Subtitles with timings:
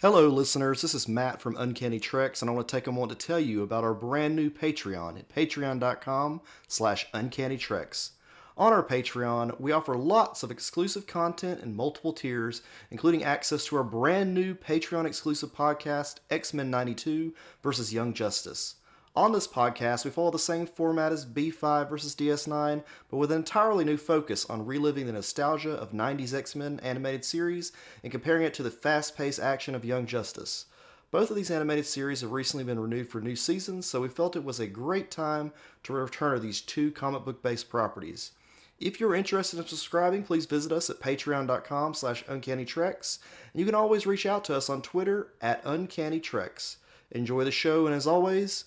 [0.00, 0.80] Hello, listeners.
[0.80, 3.40] This is Matt from Uncanny Treks, and I want to take a moment to tell
[3.40, 8.10] you about our brand new Patreon at patreon.com slash uncannytreks.
[8.56, 13.76] On our Patreon, we offer lots of exclusive content in multiple tiers, including access to
[13.76, 17.34] our brand new Patreon exclusive podcast, X-Men 92
[17.64, 18.76] versus Young Justice.
[19.18, 23.38] On this podcast, we follow the same format as B5 versus DS9, but with an
[23.38, 27.72] entirely new focus on reliving the nostalgia of 90s X Men animated series
[28.04, 30.66] and comparing it to the fast paced action of Young Justice.
[31.10, 34.36] Both of these animated series have recently been renewed for new seasons, so we felt
[34.36, 35.50] it was a great time
[35.82, 38.30] to return to these two comic book based properties.
[38.78, 43.18] If you're interested in subscribing, please visit us at patreon.com slash uncannytreks,
[43.52, 46.76] and you can always reach out to us on Twitter at uncannytreks.
[47.10, 48.66] Enjoy the show, and as always,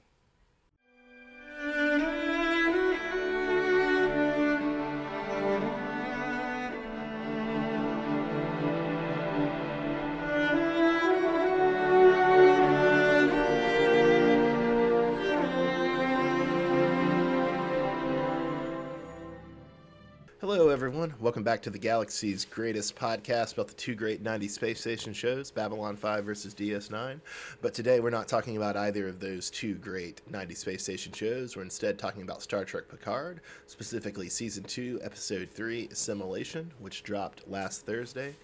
[21.31, 25.49] Welcome back to the galaxy's greatest podcast about the two great 90s space station shows,
[25.49, 27.21] Babylon 5 versus DS9.
[27.61, 31.55] But today we're not talking about either of those two great 90s space station shows.
[31.55, 37.47] We're instead talking about Star Trek Picard, specifically season 2, episode 3, Assimilation, which dropped
[37.47, 38.35] last Thursday.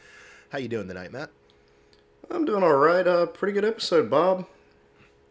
[0.48, 1.30] How you doing tonight, Matt?
[2.32, 3.06] I'm doing all right.
[3.06, 4.48] Uh, pretty good episode, Bob.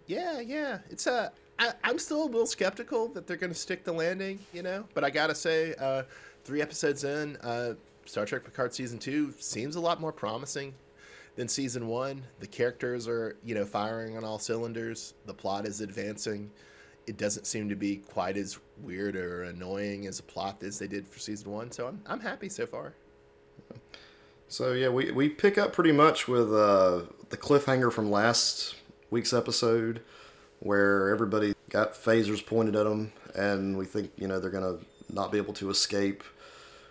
[0.07, 0.81] Yeah, yeah.
[0.91, 4.41] It's uh, I, I'm still a little skeptical that they're going to stick the landing,
[4.53, 4.85] you know.
[4.93, 6.03] But I gotta say, uh,
[6.47, 10.73] three episodes in, uh, Star Trek Picard season two seems a lot more promising
[11.35, 12.23] than season one.
[12.39, 15.15] The characters are, you know, firing on all cylinders.
[15.27, 16.51] The plot is advancing.
[17.09, 20.87] It doesn't seem to be quite as weird or annoying as a plot as they
[20.87, 21.73] did for season one.
[21.73, 22.95] So I'm I'm happy so far.
[24.49, 28.77] So yeah, we we pick up pretty much with uh, the cliffhanger from last
[29.11, 30.01] week's episode,
[30.61, 34.79] where everybody got phasers pointed at them, and we think you know they're gonna
[35.11, 36.23] not be able to escape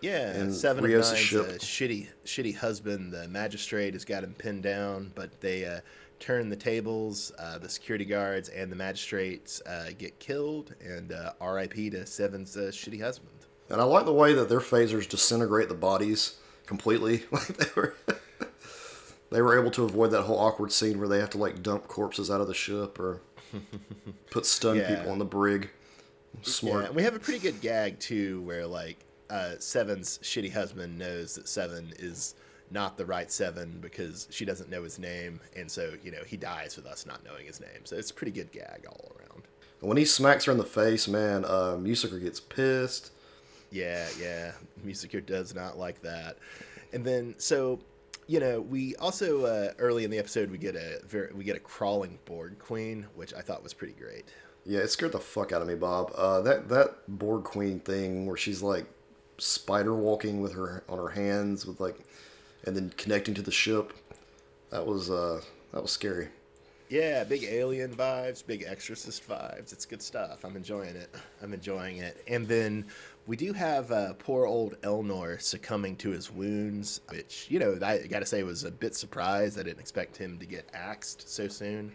[0.06, 1.18] yeah, and seven Rios of
[1.48, 3.12] nine's a shitty, shitty husband.
[3.12, 5.80] The magistrate has got him pinned down, but they uh,
[6.20, 7.32] turn the tables.
[7.40, 11.90] Uh, the security guards and the magistrates uh, get killed, and uh, R.I.P.
[11.92, 13.32] to Seven's uh, shitty husband.
[13.70, 16.36] And I like the way that their phasers disintegrate the bodies
[16.66, 17.24] completely.
[17.32, 17.96] Like they were,
[19.32, 21.88] they were able to avoid that whole awkward scene where they have to like dump
[21.88, 23.22] corpses out of the ship or
[24.30, 24.96] put stunned yeah.
[24.96, 25.70] people on the brig.
[26.42, 26.82] Smart.
[26.82, 30.98] Yeah, and we have a pretty good gag too, where like uh, Seven's shitty husband
[30.98, 32.36] knows that Seven is
[32.72, 36.38] not the right Seven because she doesn't know his name, and so you know he
[36.38, 37.86] dies with us not knowing his name.
[37.86, 39.44] So it's a pretty good gag all around.
[39.82, 43.12] When he smacks her in the face, man, uh, Musiker gets pissed.
[43.72, 44.54] Yeah, yeah,
[44.86, 46.38] Musiker does not like that.
[46.94, 47.80] And then so
[48.28, 51.56] you know, we also uh, early in the episode we get a very, we get
[51.56, 54.26] a crawling Borg queen, which I thought was pretty great.
[54.66, 56.12] Yeah, it scared the fuck out of me, Bob.
[56.16, 58.86] Uh, that that Borg queen thing where she's like
[59.38, 62.00] spider walking with her on her hands with like
[62.66, 63.94] and then connecting to the ship.
[64.70, 65.42] That was uh
[65.72, 66.30] that was scary.
[66.88, 69.74] Yeah, big alien vibes, big exorcist vibes.
[69.74, 70.46] It's good stuff.
[70.46, 71.10] I'm enjoying it.
[71.42, 72.24] I'm enjoying it.
[72.28, 72.86] And then
[73.26, 78.06] we do have uh, poor old Elnor succumbing to his wounds, which, you know, I
[78.06, 79.60] got to say was a bit surprised.
[79.60, 81.92] I didn't expect him to get axed so soon.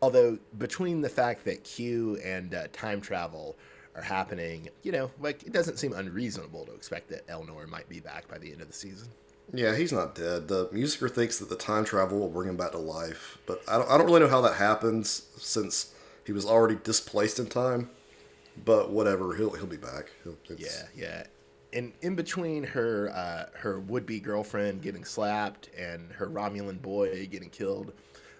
[0.00, 3.56] Although, between the fact that Q and uh, time travel
[3.94, 8.00] are happening, you know, like it doesn't seem unreasonable to expect that Elnor might be
[8.00, 9.08] back by the end of the season.
[9.52, 10.46] Yeah, he's not dead.
[10.46, 13.78] The musiker thinks that the time travel will bring him back to life, but I
[13.78, 15.92] don't, I don't really know how that happens since
[16.24, 17.90] he was already displaced in time.
[18.64, 20.10] But whatever, he'll he'll be back.
[20.24, 21.24] He'll, yeah, yeah.
[21.72, 27.26] And in between her uh, her would be girlfriend getting slapped and her Romulan boy
[27.30, 27.92] getting killed,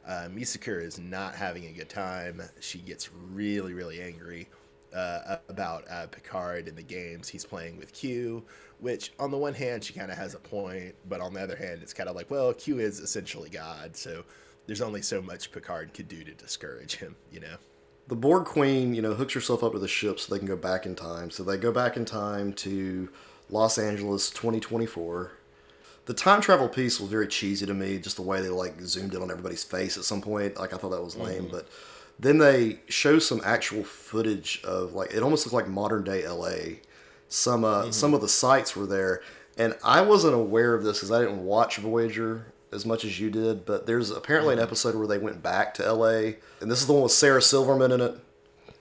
[0.06, 2.43] uh, Musiker is not having a good time.
[2.61, 4.49] She gets really really angry
[4.95, 8.43] uh, about uh, Picard in the games he's playing with Q,
[8.78, 11.56] which on the one hand she kind of has a point, but on the other
[11.56, 14.25] hand it's kind of like, well, Q is essentially God, so
[14.67, 17.56] there's only so much Picard could do to discourage him, you know.
[18.09, 20.56] The Borg Queen, you know, hooks herself up to the ship so they can go
[20.56, 21.31] back in time.
[21.31, 23.09] So they go back in time to
[23.50, 25.32] Los Angeles 2024.
[26.06, 29.14] The time travel piece was very cheesy to me, just the way they like zoomed
[29.14, 30.56] in on everybody's face at some point.
[30.59, 31.53] Like I thought that was lame, mm-hmm.
[31.53, 31.69] but
[32.20, 36.76] then they show some actual footage of like it almost looked like modern day LA.
[37.28, 37.90] Some uh, mm-hmm.
[37.93, 39.22] some of the sites were there,
[39.56, 43.31] and I wasn't aware of this because I didn't watch Voyager as much as you
[43.31, 43.64] did.
[43.64, 44.61] But there's apparently mm-hmm.
[44.61, 47.43] an episode where they went back to LA, and this is the one with Sarah
[47.43, 48.19] Silverman in it.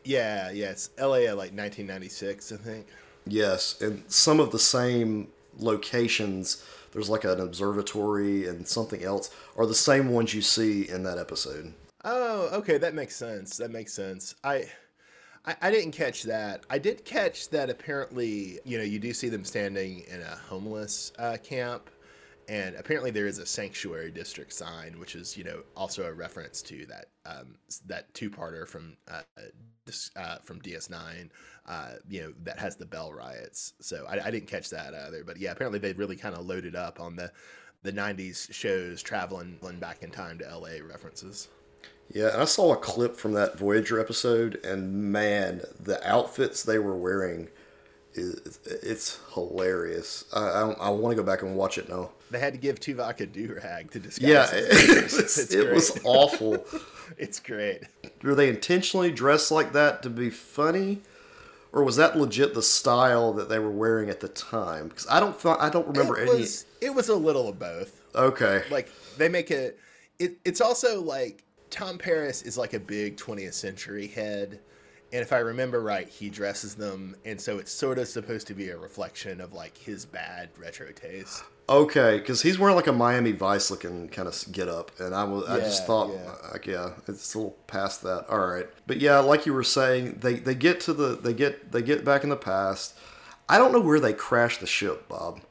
[0.03, 2.87] Yeah, yeah, it's LA at like 1996, I think.
[3.25, 5.27] Yes, and some of the same
[5.59, 11.03] locations there's like an observatory and something else are the same ones you see in
[11.03, 11.73] that episode.
[12.05, 13.57] Oh, okay, that makes sense.
[13.57, 14.35] That makes sense.
[14.43, 14.65] I,
[15.45, 16.65] I, I didn't catch that.
[16.69, 21.11] I did catch that apparently, you know, you do see them standing in a homeless
[21.19, 21.89] uh, camp,
[22.47, 26.61] and apparently there is a sanctuary district sign, which is, you know, also a reference
[26.63, 27.55] to that um,
[27.85, 29.21] that two-parter from uh,
[30.15, 31.29] uh, from DS9,
[31.67, 33.73] uh, you know, that has the Bell riots.
[33.81, 35.23] So I, I didn't catch that either.
[35.23, 37.31] But yeah, apparently they've really kind of loaded up on the
[37.81, 41.47] the 90s shows traveling back in time to LA references.
[42.11, 46.79] Yeah, and I saw a clip from that Voyager episode, and man, the outfits they
[46.79, 47.49] were wearing
[48.13, 50.25] is it's hilarious.
[50.33, 52.09] I I, I want to go back and watch it now.
[52.31, 54.29] They had to give Tuvok a do rag to disguise.
[54.29, 56.65] Yeah, it, was, it was awful.
[57.17, 57.83] it's great.
[58.23, 61.01] Were they intentionally dressed like that to be funny,
[61.71, 64.87] or was that legit the style that they were wearing at the time?
[64.87, 66.39] Because I don't I don't remember it any.
[66.39, 68.01] Was, it was a little of both.
[68.15, 68.63] Okay.
[68.71, 69.77] Like they make it.
[70.17, 74.59] It, it's also like Tom Paris is like a big 20th century head.
[75.11, 78.53] And if I remember right, he dresses them, and so it's sort of supposed to
[78.53, 81.43] be a reflection of like his bad retro taste.
[81.67, 85.23] Okay, because he's wearing like a Miami Vice looking kind of get up, and I
[85.23, 86.29] was I just thought, yeah.
[86.29, 88.27] Uh, like, yeah, it's a little past that.
[88.29, 91.71] All right, but yeah, like you were saying, they they get to the they get
[91.71, 92.95] they get back in the past.
[93.47, 95.41] I don't know where they crashed the ship, Bob.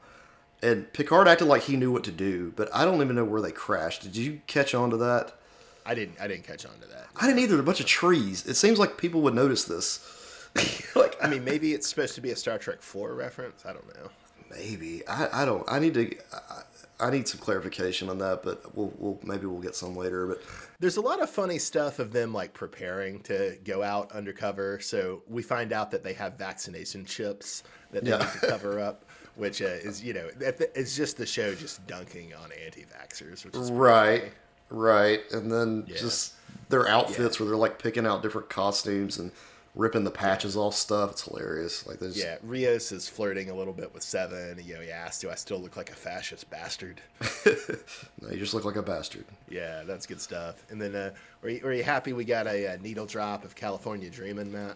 [0.61, 3.41] And Picard acted like he knew what to do, but I don't even know where
[3.41, 4.03] they crashed.
[4.03, 5.38] Did you catch on to that?
[5.85, 6.19] I didn't.
[6.19, 7.07] I didn't catch on to that.
[7.15, 7.59] I didn't either.
[7.59, 8.45] A bunch of trees.
[8.45, 10.15] It seems like people would notice this.
[10.95, 13.65] like I mean, maybe it's supposed to be a Star Trek Four reference.
[13.65, 14.09] I don't know.
[14.49, 15.63] maybe I, I don't.
[15.67, 16.15] I need to.
[16.33, 16.61] I,
[17.01, 20.27] I need some clarification on that, but we'll, we'll maybe we'll get some later.
[20.27, 20.41] But
[20.79, 24.79] There's a lot of funny stuff of them like preparing to go out undercover.
[24.81, 28.17] So we find out that they have vaccination chips that they Yeah.
[28.17, 29.05] need to cover up,
[29.35, 33.71] which uh, is you know it's just the show just dunking on anti-vaxxers, which is
[33.71, 34.31] right, funny.
[34.69, 35.97] Right, and then Yeah.
[35.97, 36.33] just
[36.69, 39.31] their outfits where they're like picking out different costumes and
[39.75, 41.11] ripping the patches off stuff.
[41.11, 41.85] It's hilarious.
[41.87, 44.59] Like there's Yeah, Rios is flirting a little bit with Seven.
[44.63, 47.01] You know, he asks, "Do I still look like a fascist bastard?"
[48.21, 49.25] no, you just look like a bastard.
[49.47, 50.63] Yeah, that's good stuff.
[50.69, 51.11] And then, uh,
[51.43, 54.75] are, you, are you happy we got a, uh needle drop of California Dreamin', Matt?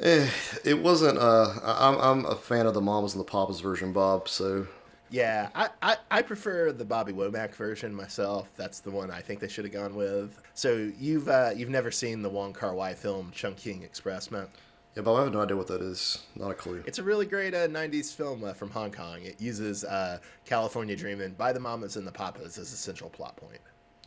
[0.00, 0.28] Eh,
[0.64, 1.18] it wasn't.
[1.18, 4.28] Uh, I'm I'm a fan of the Mamas and the Papas version, Bob.
[4.28, 4.66] So
[5.10, 8.48] Yeah, I, I, I prefer the Bobby Womack version myself.
[8.56, 10.40] That's the one I think they should have gone with.
[10.54, 14.48] So you've uh, you've never seen the Wong Kar Wai film Chungking Express, Matt?
[14.96, 16.18] yeah, but I have no idea what that is.
[16.34, 16.82] Not a clue.
[16.86, 19.22] It's a really great uh, '90s film uh, from Hong Kong.
[19.22, 23.36] It uses uh, California Dreamin' by the Mamas and the Papas as a central plot
[23.36, 23.60] point.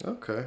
[0.03, 0.45] Okay.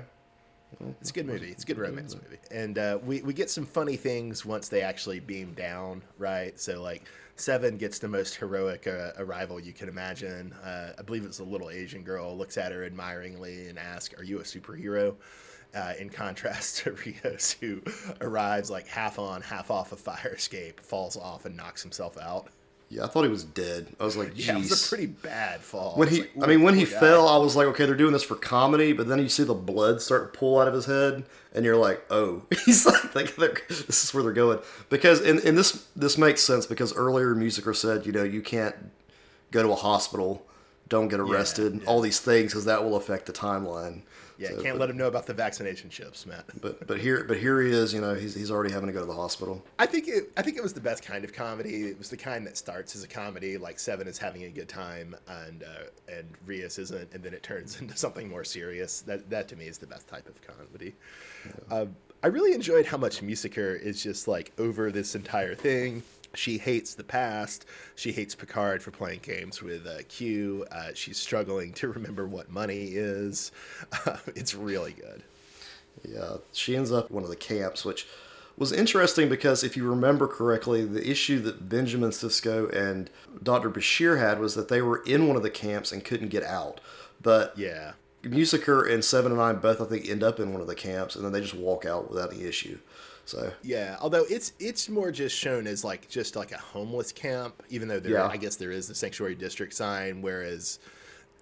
[1.00, 1.50] It's a good movie.
[1.50, 2.38] It's a good romance movie.
[2.50, 6.58] And uh, we, we get some funny things once they actually beam down, right?
[6.58, 7.04] So, like,
[7.36, 10.52] Seven gets the most heroic uh, arrival you can imagine.
[10.64, 14.22] Uh, I believe it's a little Asian girl, looks at her admiringly and asks, Are
[14.22, 15.16] you a superhero?
[15.74, 16.92] Uh, in contrast to
[17.24, 17.82] Rios, who
[18.20, 22.48] arrives like half on, half off a fire escape, falls off, and knocks himself out.
[22.94, 23.88] Yeah, I thought he was dead.
[23.98, 25.96] I was like, Yeah, it was a pretty bad fall.
[25.96, 27.00] when he, like, I mean, when he guy.
[27.00, 28.92] fell, I was like, okay, they're doing this for comedy.
[28.92, 31.24] But then you see the blood start to pull out of his head,
[31.54, 34.60] and you're like, oh, he's like, like this is where they're going.
[34.90, 38.76] Because, and, and this this makes sense because earlier Musiker said, you know, you can't
[39.50, 40.46] go to a hospital,
[40.88, 41.88] don't get arrested, yeah.
[41.88, 44.02] all these things because that will affect the timeline.
[44.38, 46.44] Yeah, So, can't but, let him know about the vaccination chips, Matt.
[46.60, 47.92] But but here but here he is.
[47.92, 49.62] You know, he's he's already having to go to the hospital.
[49.78, 50.32] I think it.
[50.36, 51.88] I think it was the best kind of comedy.
[51.90, 54.68] It was the kind that starts as a comedy, like Seven is having a good
[54.68, 59.02] time, and uh, and Rios isn't, and then it turns into something more serious.
[59.02, 60.94] That that to me is the best type of comedy.
[61.70, 61.86] Uh,
[62.22, 66.02] I really enjoyed how much Musiker is just like over this entire thing.
[66.34, 67.66] She hates the past.
[67.94, 70.66] She hates Picard for playing games with uh, Q.
[70.70, 73.52] Uh, she's struggling to remember what money is.
[74.06, 75.22] Uh, it's really good.
[76.06, 78.06] Yeah, she ends up one of the camps, which
[78.56, 83.10] was interesting because if you remember correctly, the issue that Benjamin Sisko and
[83.42, 83.70] Dr.
[83.70, 86.80] Bashir had was that they were in one of the camps and couldn't get out.
[87.20, 87.92] But Yeah.
[88.24, 91.16] Musiker and Seven and Nine both, I think, end up in one of the camps,
[91.16, 92.78] and then they just walk out without any issue.
[93.26, 97.62] So Yeah, although it's it's more just shown as like just like a homeless camp,
[97.70, 98.26] even though there Yeah.
[98.26, 100.78] I guess there is the sanctuary district sign, whereas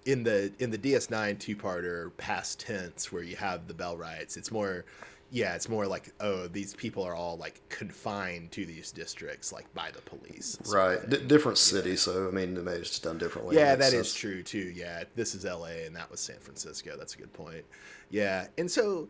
[0.05, 4.37] in the in the DS9 two parter past tense where you have the bell riots,
[4.37, 4.85] it's more
[5.33, 9.71] yeah, it's more like oh these people are all like confined to these districts like
[9.73, 10.59] by the police.
[10.71, 11.09] right.
[11.09, 11.95] D- different city.
[11.95, 13.55] So I mean, maybe it's just done differently.
[13.55, 14.71] Yeah, that is true too.
[14.75, 16.95] Yeah, this is LA and that was San Francisco.
[16.95, 17.65] That's a good point.
[18.11, 19.09] Yeah, and so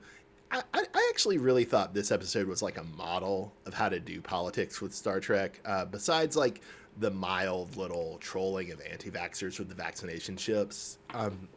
[0.49, 3.99] I, I I actually really thought this episode was like a model of how to
[3.99, 5.59] do politics with Star Trek.
[5.65, 6.61] Uh, besides like
[6.99, 10.99] the mild little trolling of anti-vaxxers with the vaccination ships.
[11.13, 11.49] Um,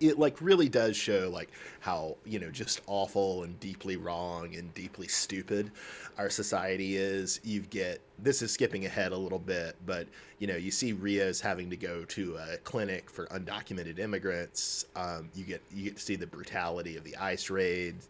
[0.00, 1.50] it like really does show like
[1.80, 5.70] how you know just awful and deeply wrong and deeply stupid
[6.18, 7.40] our society is.
[7.44, 11.40] You get this is skipping ahead a little bit but you know you see rios
[11.40, 14.86] having to go to a clinic for undocumented immigrants.
[14.96, 18.08] Um, you get you get to see the brutality of the ice raids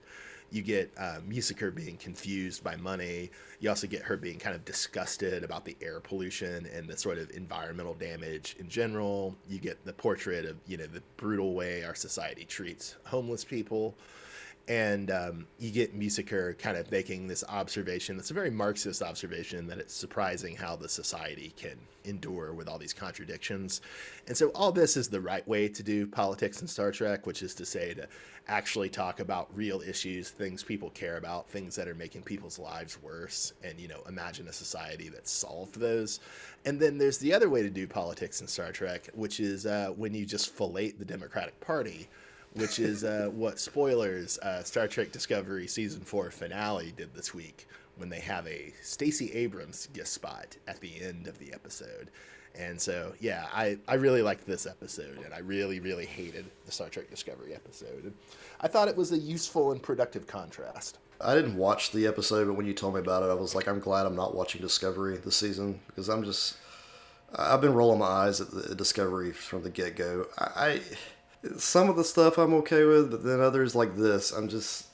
[0.50, 3.30] you get uh, Musiker being confused by money.
[3.60, 7.18] You also get her being kind of disgusted about the air pollution and the sort
[7.18, 9.36] of environmental damage in general.
[9.48, 13.94] You get the portrait of you know the brutal way our society treats homeless people
[14.68, 19.66] and um, you get Musiker kind of making this observation that's a very Marxist observation
[19.66, 23.80] that it's surprising how the society can endure with all these contradictions.
[24.26, 27.42] And so, all this is the right way to do politics in Star Trek, which
[27.42, 28.06] is to say, to
[28.46, 33.02] actually talk about real issues, things people care about, things that are making people's lives
[33.02, 36.20] worse, and, you know, imagine a society that solved those.
[36.66, 39.92] And then there's the other way to do politics in Star Trek, which is uh,
[39.96, 42.08] when you just fillet the Democratic Party
[42.54, 47.66] which is uh, what spoilers uh, Star Trek Discovery season four finale did this week
[47.96, 52.10] when they have a Stacey Abrams guest spot at the end of the episode.
[52.58, 56.72] And so, yeah, I, I really liked this episode, and I really, really hated the
[56.72, 58.12] Star Trek Discovery episode.
[58.60, 60.98] I thought it was a useful and productive contrast.
[61.20, 63.68] I didn't watch the episode, but when you told me about it, I was like,
[63.68, 66.56] I'm glad I'm not watching Discovery this season because I'm just,
[67.36, 70.26] I've been rolling my eyes at the Discovery from the get go.
[70.38, 70.80] I, I
[71.56, 74.86] some of the stuff I'm okay with, but then others like this, I'm just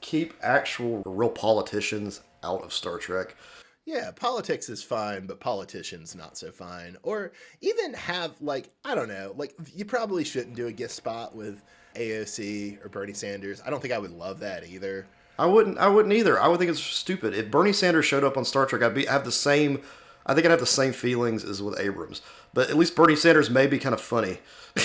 [0.00, 3.36] keep actual real politicians out of Star Trek.
[3.84, 6.96] Yeah, politics is fine, but politicians not so fine.
[7.04, 11.34] Or even have like I don't know, like you probably shouldn't do a guest spot
[11.34, 11.62] with
[11.94, 13.62] AOC or Bernie Sanders.
[13.64, 15.06] I don't think I would love that either.
[15.38, 15.78] I wouldn't.
[15.78, 16.40] I wouldn't either.
[16.40, 17.34] I would think it's stupid.
[17.34, 19.82] If Bernie Sanders showed up on Star Trek, I'd be i have the same.
[20.24, 22.22] I think I'd have the same feelings as with Abrams.
[22.54, 24.38] But at least Bernie Sanders may be kind of funny.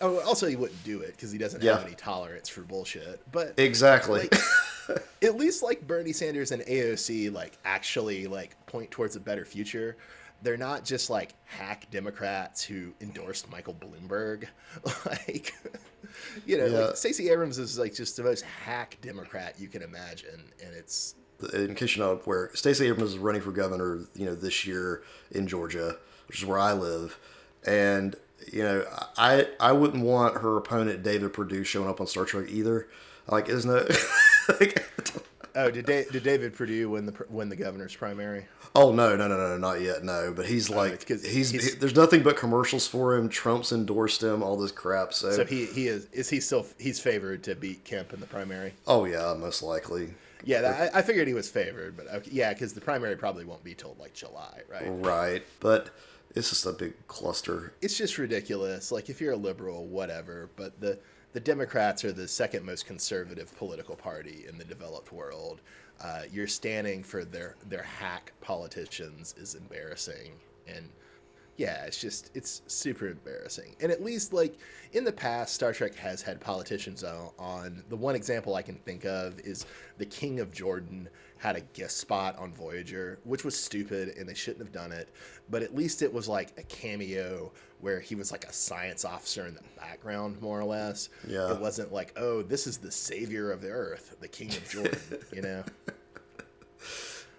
[0.00, 1.76] Oh, also he wouldn't do it because he doesn't Yeah.
[1.78, 3.20] have any tolerance for bullshit.
[3.32, 4.28] But exactly.
[4.88, 9.44] like, at least like Bernie Sanders and AOC like actually like point towards a better
[9.44, 9.96] future.
[10.42, 14.46] They're not just like hack Democrats who endorsed Michael Bloomberg.
[15.06, 15.54] like,
[16.44, 16.78] you know, Yeah.
[16.86, 21.14] like Stacey Abrams is like just the most hack Democrat you can imagine, and it's
[21.52, 25.02] in case you're not aware, Stacey Abrams is running for governor, you know, this year
[25.32, 25.96] in Georgia,
[26.28, 27.18] which is where I live,
[27.66, 28.14] and
[28.52, 28.84] you know,
[29.16, 32.88] I I wouldn't want her opponent David Perdue showing up on Star Trek either.
[33.28, 33.96] Like, isn't it?
[34.60, 34.84] like,
[35.54, 38.46] oh, did da- did David Perdue win the win the governor's primary?
[38.76, 40.32] oh no, no, no, no, not yet, no.
[40.34, 43.28] But he's oh, like, 'cause he's, he's- he- there's nothing but commercials for him.
[43.28, 45.14] Trump's endorsed him, all this crap.
[45.14, 48.26] So, So he he is is he still he's favored to beat Kemp in the
[48.26, 48.74] primary?
[48.86, 50.12] oh yeah, most likely.
[50.46, 53.46] Yeah, that, I, I figured he was favored, but okay, yeah, because the primary probably
[53.46, 54.84] won't be till like July, right?
[54.86, 55.88] Right, but
[56.34, 57.72] it's just a big cluster.
[57.80, 58.90] It's just ridiculous.
[58.90, 60.98] Like if you're a liberal, whatever, but the
[61.32, 65.60] the Democrats are the second most conservative political party in the developed world.
[66.00, 70.32] Uh, you're standing for their their hack politicians is embarrassing,
[70.66, 70.88] and
[71.56, 73.76] yeah, it's just it's super embarrassing.
[73.80, 74.58] And at least like
[74.92, 77.30] in the past, Star Trek has had politicians on.
[77.38, 77.84] on.
[77.88, 79.66] The one example I can think of is
[79.98, 84.34] the King of Jordan had a guest spot on Voyager, which was stupid and they
[84.34, 85.10] shouldn't have done it.
[85.50, 89.46] But at least it was like a cameo where he was like a science officer
[89.46, 91.10] in the background, more or less.
[91.28, 91.52] Yeah.
[91.52, 94.98] It wasn't like, oh, this is the savior of the Earth, the King of Jordan,
[95.32, 95.62] you know.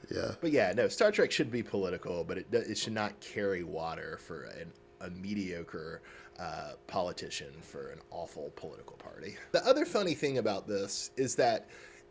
[0.10, 0.32] Yeah.
[0.42, 4.20] But yeah, no, Star Trek should be political, but it, it should not carry water
[4.22, 4.72] for an,
[5.02, 6.02] a mediocre
[6.40, 9.38] uh, politician for an awful political party.
[9.52, 11.68] The other funny thing about this is that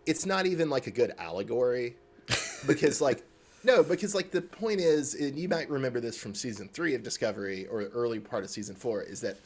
[0.06, 1.96] it's not even like a good allegory
[2.66, 3.22] because, like,
[3.64, 7.02] no, because like the point is, and you might remember this from season three of
[7.02, 9.36] Discovery or early part of season four, is that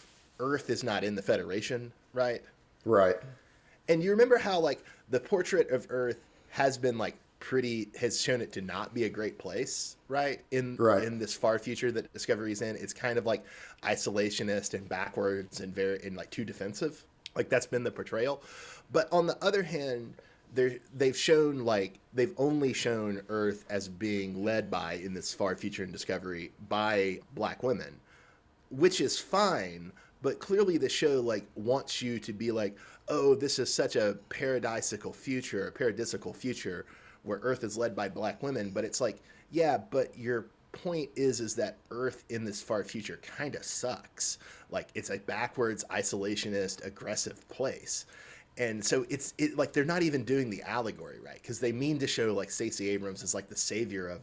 [0.41, 2.43] Earth is not in the Federation, right?
[2.85, 3.17] Right.
[3.89, 8.41] And you remember how like the portrait of Earth has been like pretty has shown
[8.41, 10.41] it to not be a great place, right?
[10.51, 11.05] In Right.
[11.05, 13.45] in this far future that Discovery's in, it's kind of like
[13.83, 17.05] isolationist and backwards and very and like too defensive.
[17.35, 18.43] Like that's been the portrayal.
[18.93, 20.15] But on the other hand,
[20.55, 25.55] they they've shown like they've only shown Earth as being led by in this far
[25.57, 28.01] future in Discovery by black women
[28.71, 29.93] which is fine
[30.23, 32.77] but clearly the show like wants you to be like
[33.09, 36.85] oh this is such a paradisical future a paradisical future
[37.23, 39.21] where earth is led by black women but it's like
[39.51, 44.39] yeah but your point is is that earth in this far future kind of sucks
[44.71, 48.07] like it's a backwards isolationist aggressive place
[48.59, 51.99] and so it's it like they're not even doing the allegory right because they mean
[51.99, 54.21] to show like Stacey Abrams is like the savior of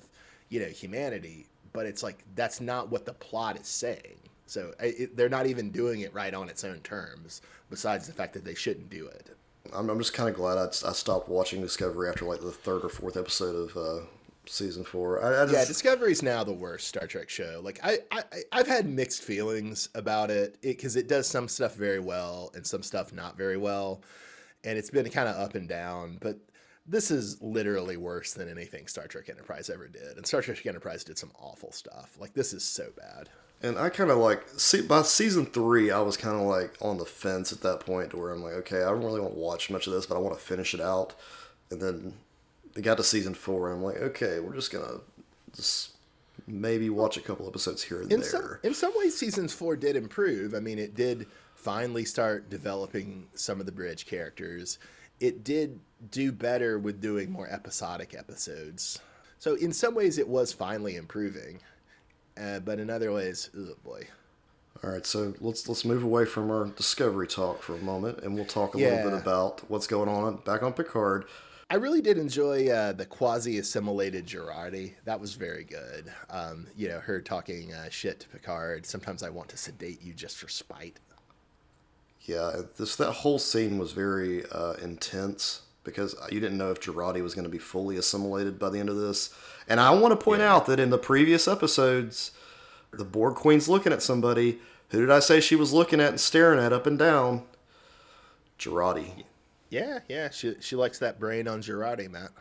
[0.50, 4.18] you know humanity but it's like that's not what the plot is saying.
[4.48, 7.42] So it, they're not even doing it right on its own terms.
[7.70, 9.36] Besides the fact that they shouldn't do it.
[9.74, 12.84] I'm, I'm just kind of glad I, I stopped watching Discovery after like the third
[12.84, 14.06] or fourth episode of uh,
[14.46, 15.24] season four.
[15.24, 15.54] I, I just...
[15.54, 17.62] Yeah, Discovery's now the worst Star Trek show.
[17.64, 21.76] Like I, I I've had mixed feelings about it because it, it does some stuff
[21.76, 24.02] very well and some stuff not very well,
[24.64, 26.18] and it's been kind of up and down.
[26.22, 26.38] But
[26.86, 31.04] this is literally worse than anything Star Trek Enterprise ever did, and Star Trek Enterprise
[31.04, 32.18] did some awful stuff.
[32.20, 33.30] Like this is so bad.
[33.64, 36.98] And I kind of like see by season three, I was kind of like on
[36.98, 39.40] the fence at that point, to where I'm like, okay, I don't really want to
[39.40, 41.16] watch much of this, but I want to finish it out.
[41.72, 42.14] And then
[42.74, 45.00] they got to season four, and I'm like, okay, we're just gonna
[45.56, 45.92] just
[46.48, 48.30] maybe watch a couple episodes here and in there.
[48.30, 50.54] Some, in some ways, seasons four did improve.
[50.54, 54.78] I mean, it did finally start developing some of the bridge characters.
[55.20, 55.80] It did
[56.12, 59.00] do better with doing more episodic episodes.
[59.40, 61.60] So in some ways, it was finally improving.
[62.40, 64.08] Uh, but in other ways, oh boy.
[64.84, 68.36] All right, so let's let's move away from our discovery talk for a moment, and
[68.36, 68.90] we'll talk a yeah.
[68.90, 71.26] little bit about what's going on back on Picard.
[71.70, 74.94] I really did enjoy uh, the quasi-assimilated Jurati.
[75.06, 76.14] That was very good.
[76.30, 78.86] Um, you know, her talking uh, shit to Picard.
[78.86, 81.00] Sometimes I want to sedate you just for spite.
[82.22, 87.22] Yeah, this that whole scene was very uh, intense because you didn't know if Jurati
[87.22, 89.34] was going to be fully assimilated by the end of this.
[89.70, 90.54] And I want to point yeah.
[90.54, 92.32] out that in the previous episodes,
[92.92, 94.60] the Borg Queen's looking at somebody.
[94.90, 97.44] Who did I say she was looking at and staring at up and down?
[98.60, 99.24] Jurati.
[99.70, 100.30] Yeah, yeah.
[100.30, 102.32] She she likes that brain on Jurati, Matt.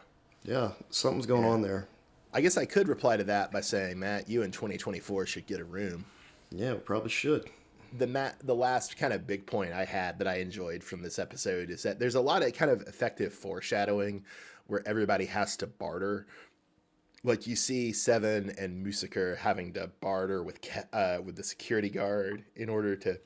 [0.44, 1.50] Yeah, something's going yeah.
[1.50, 1.88] on there.
[2.32, 5.60] I guess I could reply to that by saying, Matt, you in 2024 should get
[5.60, 6.04] a room.
[6.50, 7.48] Yeah, we probably should
[7.96, 11.18] the Matt, the last kind of big point I had that I enjoyed from this
[11.18, 14.24] episode is that there's a lot of kind of effective foreshadowing
[14.66, 16.26] where everybody has to barter.
[17.22, 20.58] Like you see Seven and Musiker having to barter with
[20.92, 23.18] uh, with the security guard in order to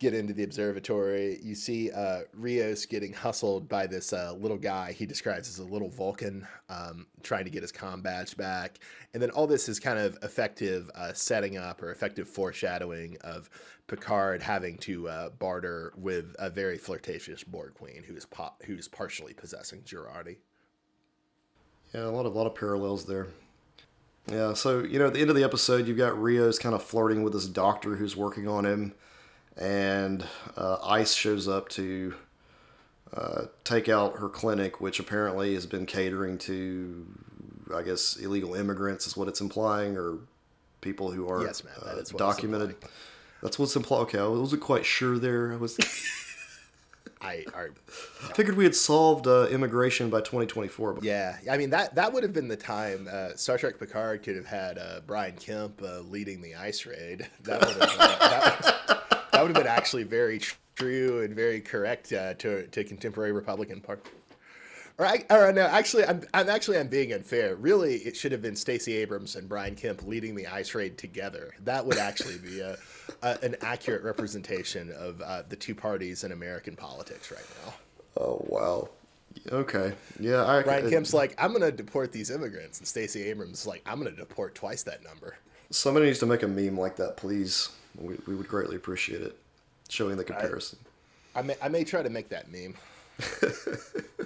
[0.00, 1.38] get into the observatory.
[1.42, 5.64] You see uh, Rios getting hustled by this uh, little guy he describes as a
[5.64, 8.78] little Vulcan, um, trying to get his com badge back.
[9.12, 13.50] And then all this is kind of effective uh, setting up or effective foreshadowing of
[13.86, 19.34] Picard having to uh, barter with a very flirtatious Borg queen who's po- who's partially
[19.34, 20.38] possessing Jurati.
[21.94, 23.26] Yeah, a lot of lot of parallels there.
[24.30, 26.82] Yeah, so you know, at the end of the episode, you've got Rios kind of
[26.82, 28.94] flirting with this doctor who's working on him
[29.56, 30.24] and
[30.56, 32.14] uh, ICE shows up to
[33.14, 37.06] uh, take out her clinic, which apparently has been catering to,
[37.74, 40.18] I guess, illegal immigrants, is what it's implying, or
[40.80, 42.76] people who are yes, uh, documented.
[43.42, 44.02] That's what's implied.
[44.02, 45.52] Okay, I wasn't quite sure there.
[45.52, 45.78] I was.
[47.22, 47.68] I, I, I
[48.34, 50.94] figured we had solved uh, immigration by 2024.
[50.94, 51.04] But...
[51.04, 54.36] Yeah, I mean that that would have been the time uh, Star Trek Picard could
[54.36, 57.28] have had uh, Brian Kemp uh, leading the ice raid.
[57.42, 57.98] That would have.
[57.98, 58.99] that,
[59.40, 60.38] that would have been actually very
[60.74, 64.02] true and very correct uh, to to contemporary Republican Party.
[64.98, 67.56] Or, I, or no, actually, I'm, I'm actually I'm being unfair.
[67.56, 71.54] Really, it should have been Stacey Abrams and Brian Kemp leading the ice raid together.
[71.64, 72.76] That would actually be a,
[73.22, 77.74] a an accurate representation of uh, the two parties in American politics right now.
[78.18, 78.90] Oh wow.
[79.50, 79.94] Okay.
[80.18, 80.44] Yeah.
[80.44, 83.80] I, Brian Kemp's like, I'm going to deport these immigrants, and Stacey Abrams is like,
[83.86, 85.36] I'm going to deport twice that number.
[85.70, 87.70] Somebody needs to make a meme like that, please.
[87.96, 89.36] We, we would greatly appreciate it,
[89.88, 90.78] showing the comparison.
[91.34, 92.74] I, I may I may try to make that meme.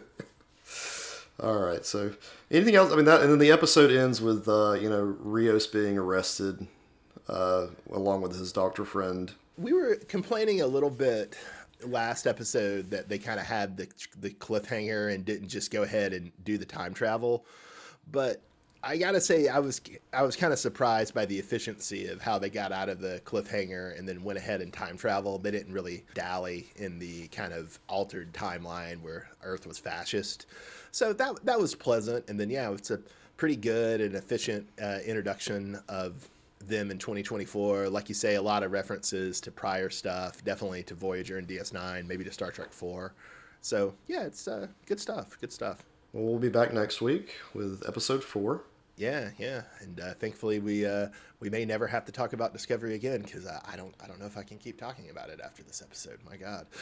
[1.41, 1.85] All right.
[1.85, 2.13] So,
[2.51, 2.93] anything else?
[2.93, 6.67] I mean, that and then the episode ends with uh, you know Rios being arrested,
[7.29, 9.33] uh, along with his doctor friend.
[9.59, 11.37] We were complaining a little bit
[11.85, 13.89] last episode that they kind of had the
[14.21, 17.45] the cliffhanger and didn't just go ahead and do the time travel,
[18.11, 18.41] but
[18.87, 19.81] I gotta say, I was
[20.13, 23.21] I was kind of surprised by the efficiency of how they got out of the
[23.25, 25.39] cliffhanger and then went ahead and time travel.
[25.39, 30.47] They didn't really dally in the kind of altered timeline where Earth was fascist,
[30.93, 32.29] so that that was pleasant.
[32.29, 33.01] And then yeah, it's a
[33.37, 36.29] pretty good and efficient uh, introduction of
[36.61, 37.89] them in 2024.
[37.89, 42.07] Like you say, a lot of references to prior stuff, definitely to Voyager and DS9,
[42.07, 43.13] maybe to Star Trek 4.
[43.61, 45.39] So yeah, it's uh, good stuff.
[45.41, 45.85] Good stuff.
[46.13, 48.63] Well, we'll be back next week with episode four.
[48.97, 51.09] Yeah, yeah, and uh, thankfully we uh,
[51.41, 54.21] we may never have to talk about Discovery again because uh, I don't I don't
[54.21, 56.19] know if I can keep talking about it after this episode.
[56.29, 56.67] My God.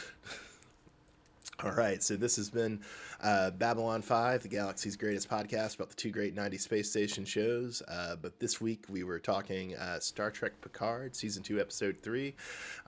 [1.63, 2.81] All right, so this has been
[3.21, 7.81] uh, Babylon 5, the galaxy's greatest podcast about the two great 90 space station shows.
[7.87, 12.33] Uh, but this week we were talking uh, Star Trek Picard, Season 2, Episode 3.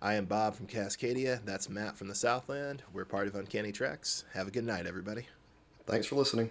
[0.01, 1.39] I am Bob from Cascadia.
[1.45, 2.81] That's Matt from the Southland.
[2.91, 4.25] We're part of Uncanny Treks.
[4.33, 5.27] Have a good night, everybody.
[5.85, 6.49] Thanks for listening.